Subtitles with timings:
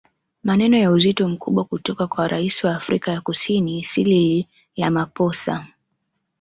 [0.43, 4.45] Maneno ya uzito mkubwa kutoka kwa Rais wa Afrika ya Kusini Cyril
[4.77, 5.67] Ramaphosa